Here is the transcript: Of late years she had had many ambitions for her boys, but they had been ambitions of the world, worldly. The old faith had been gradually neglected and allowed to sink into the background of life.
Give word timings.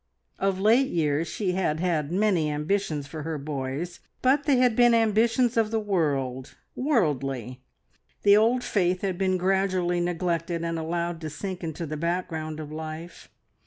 Of 0.39 0.59
late 0.59 0.87
years 0.87 1.27
she 1.27 1.51
had 1.51 1.79
had 1.79 2.11
many 2.11 2.49
ambitions 2.49 3.05
for 3.05 3.21
her 3.21 3.37
boys, 3.37 3.99
but 4.23 4.45
they 4.45 4.57
had 4.57 4.75
been 4.75 4.95
ambitions 4.95 5.57
of 5.57 5.69
the 5.69 5.79
world, 5.79 6.55
worldly. 6.75 7.61
The 8.23 8.35
old 8.35 8.63
faith 8.63 9.01
had 9.01 9.19
been 9.19 9.37
gradually 9.37 9.99
neglected 9.99 10.63
and 10.63 10.79
allowed 10.79 11.21
to 11.21 11.29
sink 11.29 11.63
into 11.63 11.85
the 11.85 11.97
background 11.97 12.59
of 12.59 12.71
life. 12.71 13.29